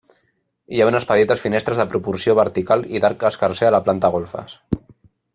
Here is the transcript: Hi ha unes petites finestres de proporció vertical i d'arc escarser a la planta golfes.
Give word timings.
Hi 0.75 0.79
ha 0.83 0.87
unes 0.91 1.03
petites 1.09 1.43
finestres 1.43 1.81
de 1.81 1.85
proporció 1.91 2.35
vertical 2.39 2.85
i 2.95 3.01
d'arc 3.03 3.27
escarser 3.31 3.69
a 3.69 3.73
la 3.77 3.83
planta 3.89 4.11
golfes. 4.17 4.57